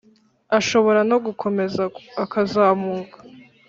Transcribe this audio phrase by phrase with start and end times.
[0.59, 1.83] ashobora no gukomeza
[2.23, 3.17] akazamuka.